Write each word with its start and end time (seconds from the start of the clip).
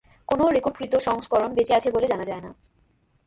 কোন 0.27 0.39
রেকর্ডকৃত 0.47 0.93
সংস্করণ 0.99 1.49
বেঁচে 1.53 1.73
আছে 1.73 1.89
বলে 1.91 2.07
জানা 2.07 2.25
যায় 2.25 2.41
না। 2.41 2.51